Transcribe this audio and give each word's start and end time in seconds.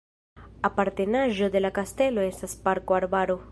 Apartenaĵo 0.69 1.51
de 1.57 1.63
la 1.63 1.73
kastelo 1.77 2.27
estas 2.31 2.59
parko-arbaro. 2.67 3.41